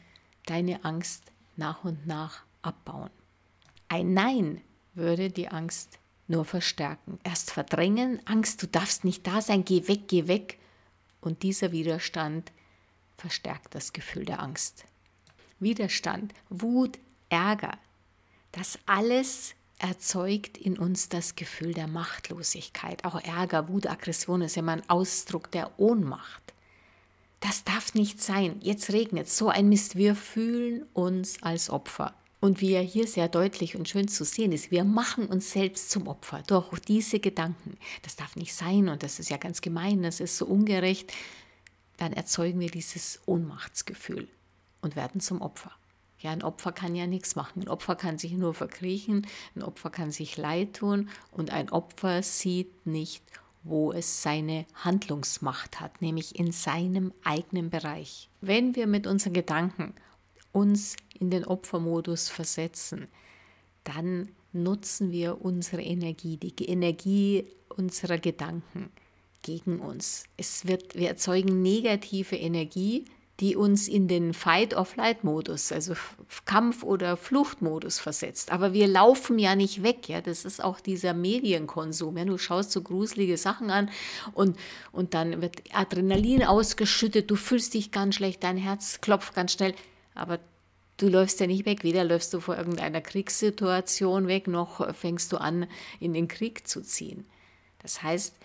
deine 0.47 0.85
Angst 0.85 1.25
nach 1.57 1.85
und 1.85 2.07
nach 2.07 2.45
abbauen. 2.63 3.11
Ein 3.89 4.15
Nein 4.15 4.61
würde 4.95 5.31
die 5.31 5.49
Angst 5.49 5.99
nur 6.27 6.45
verstärken. 6.45 7.19
Erst 7.23 7.51
verdrängen, 7.51 8.21
Angst, 8.27 8.63
du 8.63 8.67
darfst 8.67 9.05
nicht 9.05 9.27
da 9.27 9.41
sein, 9.43 9.65
geh 9.65 9.87
weg, 9.89 10.09
geh 10.09 10.27
weg. 10.27 10.59
Und 11.21 11.43
dieser 11.43 11.73
Widerstand 11.73 12.53
verstärkt 13.17 13.75
das 13.75 13.93
Gefühl 13.93 14.25
der 14.25 14.41
Angst. 14.41 14.85
Widerstand, 15.61 16.33
Wut, 16.49 16.99
Ärger, 17.29 17.79
das 18.53 18.79
alles 18.87 19.55
erzeugt 19.85 20.57
in 20.57 20.79
uns 20.79 21.11
das 21.11 21.37
Gefühl 21.37 21.75
der 21.75 21.87
Machtlosigkeit. 21.87 23.05
Auch 23.05 23.21
Ärger, 23.23 23.69
Wut, 23.69 23.87
Aggression 23.87 24.41
ist 24.41 24.57
immer 24.57 24.73
ein 24.73 24.89
Ausdruck 24.89 25.51
der 25.51 25.79
Ohnmacht. 25.79 26.55
Das 27.41 27.65
darf 27.65 27.93
nicht 27.93 28.23
sein. 28.23 28.57
Jetzt 28.63 28.91
regnet 28.95 29.29
so 29.29 29.51
ein 29.51 29.69
Mist. 29.69 29.97
Wir 29.97 30.15
fühlen 30.15 30.87
uns 30.95 31.43
als 31.43 31.69
Opfer. 31.69 32.15
Und 32.41 32.63
wie 32.63 32.71
ja 32.71 32.81
hier 32.81 33.07
sehr 33.07 33.29
deutlich 33.29 33.77
und 33.77 33.87
schön 33.87 34.09
zu 34.09 34.25
sehen 34.25 34.53
ist, 34.53 34.71
wir 34.71 34.85
machen 34.85 35.27
uns 35.27 35.53
selbst 35.53 35.91
zum 35.91 36.09
Opfer 36.09 36.43
durch 36.47 36.79
diese 36.79 37.21
Gedanken. 37.21 37.77
Das 38.03 38.17
darf 38.17 38.37
nicht 38.37 38.55
sein 38.55 38.89
und 38.89 39.03
das 39.03 39.19
ist 39.19 39.29
ja 39.29 39.37
ganz 39.37 39.61
gemein, 39.61 40.03
das 40.03 40.21
ist 40.21 40.39
so 40.39 40.47
ungerecht. 40.47 41.13
Dann 41.99 42.15
erzeugen 42.15 42.61
wir 42.61 42.71
dieses 42.71 43.21
Ohnmachtsgefühl 43.27 44.29
und 44.81 44.97
werden 44.97 45.21
zum 45.21 45.43
Opfer. 45.43 45.73
Ja, 46.25 46.31
ein 46.31 46.43
Opfer 46.43 46.73
kann 46.73 46.95
ja 46.95 47.07
nichts 47.07 47.37
machen. 47.37 47.61
Ein 47.61 47.69
Opfer 47.69 47.97
kann 47.97 48.17
sich 48.17 48.33
nur 48.33 48.55
verkriechen, 48.55 49.27
ein 49.55 49.63
Opfer 49.63 49.91
kann 49.91 50.11
sich 50.11 50.39
leid 50.39 50.77
tun 50.77 51.11
und 51.31 51.51
ein 51.51 51.69
Opfer 51.69 52.23
sieht 52.23 52.87
nicht, 52.87 53.23
wo 53.63 53.93
es 53.93 54.23
seine 54.23 54.65
Handlungsmacht 54.75 55.81
hat, 55.81 56.01
nämlich 56.01 56.39
in 56.39 56.51
seinem 56.51 57.13
eigenen 57.25 57.69
Bereich. 57.69 58.31
Wenn 58.41 58.75
wir 58.75 58.87
mit 58.87 59.07
unseren 59.07 59.35
Gedanken 59.35 59.93
uns 60.51 60.97
in 61.13 61.29
den 61.29 61.45
Opfermodus 61.45 62.31
versetzen, 62.31 63.09
dann 63.85 64.31
nutzen 64.55 65.13
wir 65.13 65.45
unsere 65.45 65.83
Energie, 65.83 66.39
die 66.39 66.71
Energie 66.71 67.45
unserer 67.69 68.17
Gedanken 68.17 68.91
gegen 69.43 69.79
uns. 69.79 70.25
Es 70.39 70.67
wird, 70.67 70.95
wir 70.95 71.09
erzeugen 71.09 71.61
negative 71.61 72.37
Energie, 72.37 73.05
die 73.41 73.57
uns 73.57 73.89
in 73.89 74.07
den 74.07 74.33
Fight-of-Flight-Modus, 74.33 75.73
also 75.73 75.95
Kampf- 76.45 76.85
oder 76.85 77.17
Fluchtmodus 77.17 77.99
versetzt. 77.99 78.53
Aber 78.53 78.73
wir 78.73 78.87
laufen 78.87 79.39
ja 79.41 79.57
nicht 79.57 79.83
weg, 79.83 80.09
ja. 80.09 80.21
Das 80.21 80.45
ist 80.45 80.63
auch 80.63 80.79
dieser 80.79 81.15
Medienkonsum. 81.15 82.17
Ja? 82.17 82.25
Du 82.25 82.39
schaust 82.39 82.71
so 82.71 82.83
gruselige 82.83 83.37
Sachen 83.37 83.71
an 83.71 83.91
und, 84.35 84.57
und 84.93 85.15
dann 85.15 85.43
wird 85.43 85.63
Adrenalin 85.73 86.45
ausgeschüttet, 86.45 87.31
du 87.31 87.37
fühlst 87.37 87.75
dich 87.75 87.91
ganz 87.91 88.15
schlecht, 88.15 88.45
dein 88.45 88.57
Herz 88.57 89.01
klopft 89.01 89.35
ganz 89.35 89.53
schnell 89.53 89.75
aber 90.15 90.39
du 90.97 91.09
läufst 91.09 91.41
ja 91.41 91.47
nicht 91.47 91.67
weg. 91.67 91.83
Weder 91.83 92.05
läufst 92.05 92.33
du 92.33 92.41
vor 92.41 92.57
irgendeiner 92.57 93.01
Kriegssituation 93.01 94.29
weg, 94.29 94.47
noch 94.47 94.95
fängst 94.95 95.33
du 95.33 95.37
an, 95.39 95.67
in 96.01 96.15
den 96.15 96.29
Krieg 96.29 96.67
zu 96.67 96.83
ziehen. 96.83 97.27
Das 97.83 98.03
heißt, 98.03 98.37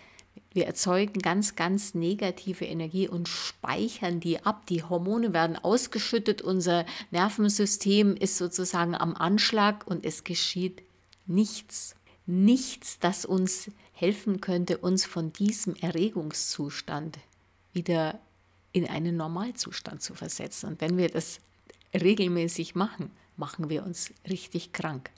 wir 0.52 0.66
erzeugen 0.66 1.20
ganz, 1.20 1.54
ganz 1.54 1.94
negative 1.94 2.64
Energie 2.64 3.08
und 3.08 3.28
speichern 3.28 4.18
die 4.18 4.44
ab. 4.44 4.66
Die 4.66 4.82
Hormone 4.82 5.32
werden 5.32 5.56
ausgeschüttet, 5.56 6.42
unser 6.42 6.86
Nervensystem 7.12 8.16
ist 8.16 8.36
sozusagen 8.36 8.96
am 8.96 9.14
Anschlag 9.14 9.86
und 9.86 10.04
es 10.04 10.24
geschieht 10.24 10.82
nichts. 11.26 11.94
Nichts, 12.26 12.98
das 12.98 13.24
uns 13.24 13.70
helfen 13.92 14.40
könnte, 14.40 14.78
uns 14.78 15.04
von 15.04 15.32
diesem 15.32 15.74
Erregungszustand 15.76 17.18
wieder 17.72 18.18
in 18.72 18.88
einen 18.88 19.16
Normalzustand 19.16 20.02
zu 20.02 20.14
versetzen. 20.14 20.70
Und 20.70 20.80
wenn 20.80 20.96
wir 20.96 21.08
das 21.08 21.40
regelmäßig 21.94 22.74
machen, 22.74 23.10
machen 23.36 23.68
wir 23.68 23.84
uns 23.84 24.12
richtig 24.28 24.72
krank. 24.72 25.10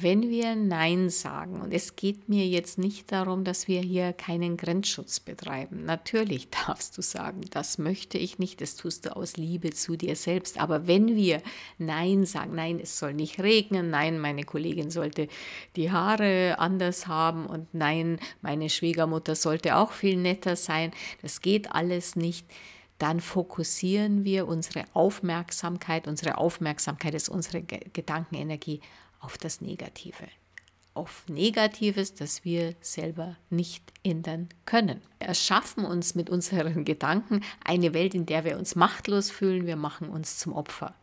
Wenn 0.00 0.28
wir 0.28 0.54
Nein 0.54 1.08
sagen, 1.10 1.60
und 1.60 1.72
es 1.72 1.96
geht 1.96 2.28
mir 2.28 2.46
jetzt 2.46 2.78
nicht 2.78 3.10
darum, 3.10 3.42
dass 3.42 3.68
wir 3.68 3.80
hier 3.80 4.12
keinen 4.12 4.56
Grenzschutz 4.56 5.18
betreiben. 5.18 5.84
Natürlich 5.84 6.48
darfst 6.66 6.96
du 6.98 7.02
sagen, 7.02 7.40
das 7.50 7.78
möchte 7.78 8.18
ich 8.18 8.38
nicht, 8.38 8.60
das 8.60 8.76
tust 8.76 9.06
du 9.06 9.16
aus 9.16 9.36
Liebe 9.36 9.70
zu 9.70 9.96
dir 9.96 10.14
selbst. 10.14 10.60
Aber 10.60 10.86
wenn 10.86 11.16
wir 11.16 11.42
Nein 11.78 12.26
sagen, 12.26 12.54
nein, 12.54 12.78
es 12.80 12.98
soll 12.98 13.14
nicht 13.14 13.40
regnen, 13.40 13.90
nein, 13.90 14.18
meine 14.18 14.44
Kollegin 14.44 14.90
sollte 14.90 15.28
die 15.74 15.90
Haare 15.90 16.56
anders 16.58 17.06
haben 17.06 17.46
und 17.46 17.72
nein, 17.72 18.20
meine 18.40 18.68
Schwiegermutter 18.68 19.34
sollte 19.34 19.76
auch 19.76 19.92
viel 19.92 20.16
netter 20.16 20.56
sein, 20.56 20.92
das 21.22 21.40
geht 21.40 21.72
alles 21.72 22.14
nicht 22.14 22.46
dann 22.98 23.20
fokussieren 23.20 24.24
wir 24.24 24.48
unsere 24.48 24.84
Aufmerksamkeit, 24.92 26.08
unsere 26.08 26.36
Aufmerksamkeit 26.36 27.14
ist 27.14 27.28
unsere 27.28 27.62
Gedankenenergie 27.62 28.80
auf 29.20 29.38
das 29.38 29.60
Negative. 29.60 30.28
Auf 30.94 31.24
Negatives, 31.28 32.14
das 32.14 32.44
wir 32.44 32.74
selber 32.80 33.36
nicht 33.50 33.92
ändern 34.02 34.48
können. 34.64 35.00
Wir 35.18 35.28
erschaffen 35.28 35.84
uns 35.84 36.14
mit 36.14 36.28
unseren 36.30 36.84
Gedanken 36.86 37.42
eine 37.64 37.94
Welt, 37.94 38.14
in 38.14 38.26
der 38.26 38.44
wir 38.44 38.58
uns 38.58 38.74
machtlos 38.74 39.30
fühlen. 39.30 39.66
Wir 39.66 39.76
machen 39.76 40.08
uns 40.08 40.38
zum 40.38 40.52
Opfer. 40.52 40.94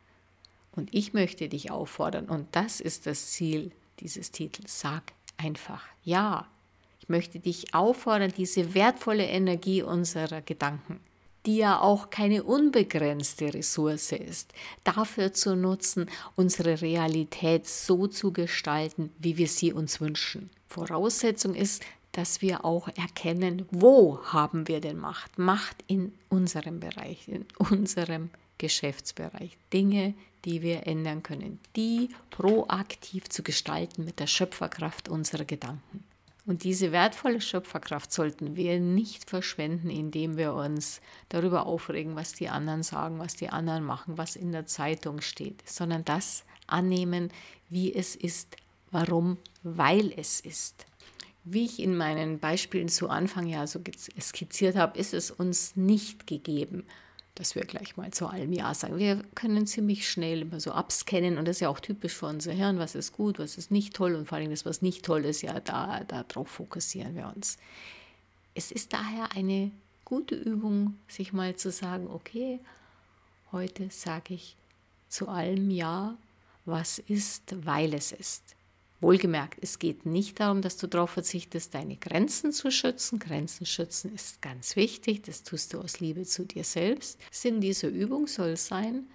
Und 0.72 0.94
ich 0.94 1.14
möchte 1.14 1.48
dich 1.48 1.72
auffordern, 1.72 2.26
und 2.26 2.54
das 2.54 2.82
ist 2.82 3.06
das 3.06 3.32
Ziel 3.32 3.72
dieses 4.02 4.32
Titels, 4.32 4.82
sag 4.82 5.14
einfach 5.38 5.84
Ja. 6.04 6.48
Ich 7.00 7.10
möchte 7.10 7.40
dich 7.40 7.76
auffordern, 7.76 8.34
diese 8.36 8.74
wertvolle 8.74 9.28
Energie 9.28 9.84
unserer 9.84 10.42
Gedanken 10.42 11.00
die 11.46 11.58
ja 11.58 11.80
auch 11.80 12.10
keine 12.10 12.44
unbegrenzte 12.44 13.54
Ressource 13.54 14.12
ist, 14.12 14.54
dafür 14.84 15.34
zu 15.34 15.56
nutzen, 15.56 16.10
unsere 16.36 16.82
Realität 16.82 17.68
so 17.68 18.08
zu 18.08 18.32
gestalten, 18.32 19.12
wie 19.20 19.38
wir 19.38 19.48
sie 19.48 19.74
uns 19.74 20.02
wünschen. 20.02 20.50
Voraussetzung 20.68 21.54
ist, 21.54 21.84
dass 22.12 22.42
wir 22.42 22.64
auch 22.64 22.88
erkennen, 22.88 23.66
wo 23.72 24.24
haben 24.24 24.68
wir 24.68 24.80
denn 24.80 24.98
Macht? 24.98 25.38
Macht 25.38 25.84
in 25.88 26.14
unserem 26.30 26.80
Bereich, 26.80 27.28
in 27.28 27.46
unserem 27.58 28.30
Geschäftsbereich. 28.58 29.58
Dinge, 29.74 30.14
die 30.46 30.62
wir 30.62 30.88
ändern 30.88 31.24
können, 31.24 31.60
die 31.76 32.10
proaktiv 32.30 33.30
zu 33.30 33.44
gestalten 33.44 34.06
mit 34.06 34.20
der 34.20 34.28
Schöpferkraft 34.28 35.10
unserer 35.10 35.44
Gedanken. 35.44 36.04
Und 36.46 36.64
diese 36.64 36.92
wertvolle 36.92 37.42
Schöpferkraft 37.42 38.12
sollten 38.12 38.56
wir 38.56 38.80
nicht 38.80 39.30
verschwenden, 39.30 39.90
indem 39.90 40.38
wir 40.38 40.54
uns 40.54 41.02
darüber 41.30 41.66
aufregen, 41.66 42.16
was 42.16 42.34
die 42.34 42.50
anderen 42.50 42.84
sagen, 42.84 43.18
was 43.18 43.36
die 43.36 43.50
anderen 43.50 43.84
machen, 43.84 44.18
was 44.18 44.36
in 44.36 44.52
der 44.52 44.68
Zeitung 44.68 45.22
steht, 45.22 45.68
sondern 45.68 46.06
das 46.06 46.44
annehmen, 46.68 47.32
wie 47.70 47.94
es 47.94 48.16
ist. 48.16 48.58
Warum? 48.92 49.38
Weil 49.64 50.14
es 50.16 50.40
ist. 50.40 50.86
Wie 51.44 51.66
ich 51.66 51.80
in 51.80 51.98
meinen 51.98 52.40
Beispielen 52.40 52.90
zu 52.90 53.10
Anfang 53.10 53.48
ja 53.48 53.66
so 53.66 53.80
skizziert 54.20 54.76
habe, 54.76 55.00
ist 55.00 55.14
es 55.14 55.32
uns 55.32 55.76
nicht 55.76 56.28
gegeben, 56.28 56.86
dass 57.36 57.54
wir 57.54 57.64
gleich 57.66 57.98
mal 57.98 58.12
zu 58.12 58.28
allem 58.28 58.54
Ja 58.54 58.74
sagen. 58.74 58.98
Wir 58.98 59.24
können 59.36 59.68
ziemlich 59.68 60.10
schnell 60.10 60.42
immer 60.42 60.60
so 60.60 60.72
abscannen 60.72 61.38
und 61.38 61.46
das 61.46 61.58
ist 61.58 61.62
ja 61.62 61.70
auch 61.70 61.80
typisch 61.80 62.14
für 62.14 62.28
unser 62.28 62.54
Hirn, 62.54 62.80
was 62.80 62.96
ist 62.96 63.14
gut, 63.14 63.40
was 63.40 63.58
ist 63.58 63.72
nicht 63.72 63.94
toll 63.94 64.16
und 64.16 64.28
vor 64.28 64.38
allem 64.38 64.50
das, 64.50 64.66
was 64.66 64.82
nicht 64.82 65.06
toll 65.06 65.26
ist, 65.26 65.42
ja, 65.42 65.60
da, 65.60 66.04
darauf 66.06 66.48
fokussieren 66.48 67.16
wir 67.16 67.32
uns. 67.36 67.58
Es 68.54 68.72
ist 68.72 68.94
daher 68.94 69.34
eine 69.36 69.72
gute 70.06 70.36
Übung, 70.36 70.98
sich 71.08 71.34
mal 71.34 71.56
zu 71.56 71.72
sagen, 71.72 72.08
okay, 72.08 72.60
heute 73.52 73.90
sage 73.90 74.34
ich 74.34 74.56
zu 75.10 75.28
allem 75.28 75.70
Ja, 75.70 76.18
was 76.66 77.00
ist, 77.00 77.66
weil 77.66 77.94
es 77.94 78.12
ist. 78.12 78.55
Wohlgemerkt, 79.06 79.60
es 79.62 79.78
geht 79.78 80.08
nicht 80.08 80.40
darum, 80.40 80.64
dass 80.64 80.78
du 80.78 80.88
darauf 80.88 81.12
verzichtest, 81.12 81.76
deine 81.76 81.96
Grenzen 81.96 82.52
zu 82.52 82.72
schützen. 82.72 83.20
Grenzen 83.20 83.68
schützen 83.68 84.12
ist 84.16 84.42
ganz 84.42 84.76
wichtig, 84.76 85.22
das 85.22 85.44
tust 85.44 85.76
du 85.76 85.80
aus 85.80 86.00
Liebe 86.00 86.24
zu 86.24 86.44
dir 86.44 86.64
selbst. 86.64 87.20
Sinn 87.30 87.62
dieser 87.62 87.90
Übung 87.90 88.26
soll 88.26 88.58
sein, 88.58 89.06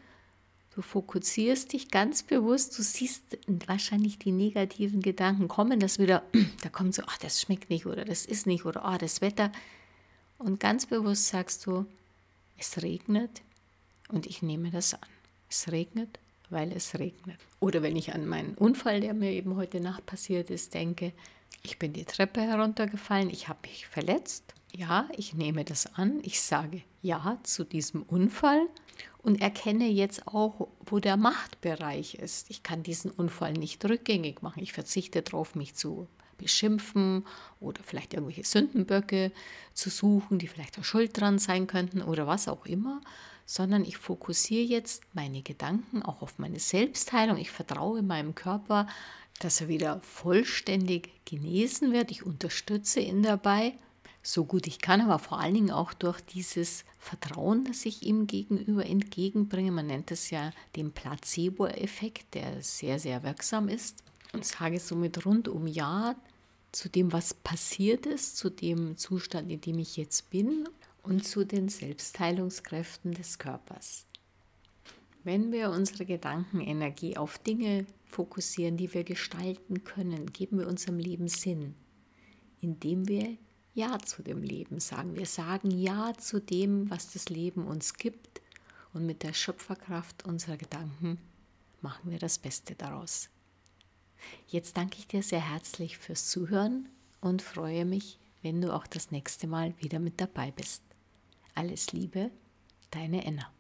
du 0.76 0.80
fokussierst 0.80 1.72
dich 1.72 1.90
ganz 1.90 2.22
bewusst, 2.22 2.78
du 2.78 2.84
siehst 2.84 3.36
wahrscheinlich 3.66 4.20
die 4.20 4.30
negativen 4.30 5.02
Gedanken 5.02 5.48
kommen, 5.48 5.80
das 5.80 5.98
wieder, 5.98 6.22
da 6.62 6.68
kommt 6.68 6.94
so, 6.94 7.02
ach, 7.06 7.18
das 7.18 7.40
schmeckt 7.40 7.68
nicht 7.68 7.84
oder 7.84 8.04
das 8.04 8.26
ist 8.26 8.46
nicht 8.46 8.64
oder, 8.64 8.84
ah, 8.84 8.96
das 8.96 9.20
Wetter. 9.20 9.50
Und 10.38 10.60
ganz 10.60 10.86
bewusst 10.86 11.26
sagst 11.26 11.66
du, 11.66 11.84
es 12.58 12.80
regnet 12.80 13.42
und 14.08 14.28
ich 14.28 14.40
nehme 14.40 14.70
das 14.70 14.94
an. 14.94 15.00
Es 15.48 15.72
regnet 15.72 16.20
weil 16.50 16.72
es 16.72 16.98
regnet. 16.98 17.38
Oder 17.60 17.82
wenn 17.82 17.96
ich 17.96 18.14
an 18.14 18.26
meinen 18.26 18.54
Unfall, 18.54 19.00
der 19.00 19.14
mir 19.14 19.32
eben 19.32 19.56
heute 19.56 19.80
Nacht 19.80 20.06
passiert 20.06 20.50
ist, 20.50 20.74
denke, 20.74 21.12
ich 21.62 21.78
bin 21.78 21.92
die 21.92 22.04
Treppe 22.04 22.40
heruntergefallen, 22.40 23.30
ich 23.30 23.48
habe 23.48 23.60
mich 23.62 23.86
verletzt. 23.86 24.54
Ja, 24.72 25.08
ich 25.16 25.34
nehme 25.34 25.64
das 25.64 25.94
an, 25.94 26.20
ich 26.22 26.40
sage 26.40 26.82
ja 27.02 27.38
zu 27.42 27.64
diesem 27.64 28.02
Unfall 28.02 28.66
und 29.18 29.40
erkenne 29.40 29.88
jetzt 29.88 30.28
auch, 30.28 30.68
wo 30.86 31.00
der 31.00 31.16
Machtbereich 31.16 32.14
ist. 32.14 32.50
Ich 32.50 32.62
kann 32.62 32.82
diesen 32.82 33.10
Unfall 33.10 33.52
nicht 33.52 33.84
rückgängig 33.84 34.42
machen. 34.42 34.62
Ich 34.62 34.72
verzichte 34.72 35.22
darauf, 35.22 35.54
mich 35.54 35.74
zu 35.74 36.08
beschimpfen 36.38 37.26
oder 37.60 37.82
vielleicht 37.84 38.14
irgendwelche 38.14 38.44
Sündenböcke 38.44 39.30
zu 39.74 39.90
suchen, 39.90 40.38
die 40.38 40.48
vielleicht 40.48 40.78
auch 40.78 40.84
schuld 40.84 41.18
dran 41.20 41.38
sein 41.38 41.66
könnten 41.66 42.00
oder 42.00 42.26
was 42.26 42.48
auch 42.48 42.64
immer, 42.64 43.00
sondern 43.50 43.84
ich 43.84 43.96
fokussiere 43.96 44.64
jetzt 44.64 45.02
meine 45.12 45.42
Gedanken 45.42 46.02
auch 46.02 46.22
auf 46.22 46.38
meine 46.38 46.60
Selbstheilung. 46.60 47.36
Ich 47.36 47.50
vertraue 47.50 48.00
meinem 48.00 48.36
Körper, 48.36 48.86
dass 49.40 49.60
er 49.60 49.66
wieder 49.66 49.98
vollständig 50.02 51.10
genesen 51.24 51.92
wird. 51.92 52.12
Ich 52.12 52.24
unterstütze 52.24 53.00
ihn 53.00 53.24
dabei, 53.24 53.74
so 54.22 54.44
gut 54.44 54.68
ich 54.68 54.78
kann, 54.78 55.00
aber 55.00 55.18
vor 55.18 55.40
allen 55.40 55.54
Dingen 55.54 55.72
auch 55.72 55.92
durch 55.94 56.20
dieses 56.20 56.84
Vertrauen, 57.00 57.64
das 57.64 57.84
ich 57.86 58.04
ihm 58.04 58.28
gegenüber 58.28 58.86
entgegenbringe. 58.86 59.72
Man 59.72 59.88
nennt 59.88 60.12
es 60.12 60.30
ja 60.30 60.52
den 60.76 60.92
Placebo-Effekt, 60.92 62.34
der 62.34 62.62
sehr, 62.62 63.00
sehr 63.00 63.24
wirksam 63.24 63.68
ist. 63.68 64.04
Und 64.32 64.44
sage 64.44 64.78
somit 64.78 65.26
rundum 65.26 65.66
Ja 65.66 66.14
zu 66.70 66.88
dem, 66.88 67.12
was 67.12 67.34
passiert 67.34 68.06
ist, 68.06 68.36
zu 68.36 68.48
dem 68.48 68.96
Zustand, 68.96 69.50
in 69.50 69.60
dem 69.60 69.80
ich 69.80 69.96
jetzt 69.96 70.30
bin 70.30 70.68
und 71.02 71.26
zu 71.26 71.44
den 71.44 71.68
Selbstheilungskräften 71.68 73.12
des 73.12 73.38
Körpers. 73.38 74.06
Wenn 75.22 75.52
wir 75.52 75.70
unsere 75.70 76.06
Gedankenenergie 76.06 77.16
auf 77.16 77.38
Dinge 77.38 77.86
fokussieren, 78.06 78.76
die 78.76 78.92
wir 78.94 79.04
gestalten 79.04 79.84
können, 79.84 80.32
geben 80.32 80.58
wir 80.58 80.66
unserem 80.66 80.98
Leben 80.98 81.28
Sinn, 81.28 81.74
indem 82.60 83.06
wir 83.06 83.36
Ja 83.74 83.98
zu 83.98 84.22
dem 84.22 84.42
Leben 84.42 84.80
sagen. 84.80 85.16
Wir 85.16 85.26
sagen 85.26 85.70
Ja 85.70 86.14
zu 86.14 86.40
dem, 86.40 86.90
was 86.90 87.12
das 87.12 87.28
Leben 87.28 87.66
uns 87.66 87.94
gibt 87.94 88.40
und 88.94 89.06
mit 89.06 89.22
der 89.22 89.34
Schöpferkraft 89.34 90.24
unserer 90.24 90.56
Gedanken 90.56 91.18
machen 91.82 92.10
wir 92.10 92.18
das 92.18 92.38
Beste 92.38 92.74
daraus. 92.74 93.28
Jetzt 94.48 94.76
danke 94.76 94.98
ich 94.98 95.06
dir 95.06 95.22
sehr 95.22 95.50
herzlich 95.50 95.98
fürs 95.98 96.28
Zuhören 96.28 96.88
und 97.20 97.42
freue 97.42 97.84
mich, 97.84 98.18
wenn 98.42 98.60
du 98.60 98.74
auch 98.74 98.86
das 98.86 99.10
nächste 99.10 99.46
Mal 99.46 99.74
wieder 99.78 99.98
mit 99.98 100.20
dabei 100.20 100.50
bist. 100.50 100.82
Alles 101.54 101.92
Liebe, 101.92 102.30
deine 102.90 103.24
Enna. 103.24 103.52